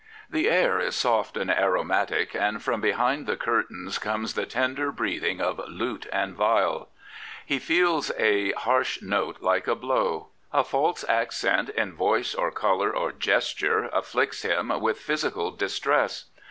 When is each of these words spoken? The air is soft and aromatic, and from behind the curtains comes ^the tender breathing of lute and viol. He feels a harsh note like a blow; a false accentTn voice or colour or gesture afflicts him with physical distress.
The 0.31 0.49
air 0.49 0.79
is 0.79 0.95
soft 0.95 1.37
and 1.37 1.51
aromatic, 1.51 2.33
and 2.33 2.59
from 2.63 2.81
behind 2.81 3.27
the 3.27 3.37
curtains 3.37 3.99
comes 3.99 4.33
^the 4.33 4.49
tender 4.49 4.91
breathing 4.91 5.39
of 5.39 5.61
lute 5.69 6.07
and 6.11 6.33
viol. 6.35 6.89
He 7.45 7.59
feels 7.59 8.11
a 8.17 8.51
harsh 8.53 8.99
note 9.03 9.41
like 9.43 9.67
a 9.67 9.75
blow; 9.75 10.29
a 10.51 10.63
false 10.63 11.05
accentTn 11.07 11.93
voice 11.93 12.33
or 12.33 12.51
colour 12.51 12.89
or 12.89 13.11
gesture 13.11 13.91
afflicts 13.93 14.41
him 14.41 14.69
with 14.81 14.99
physical 14.99 15.51
distress. 15.51 16.25